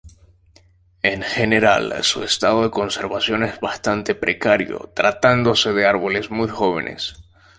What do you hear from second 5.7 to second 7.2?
de árboles muy jóvenes.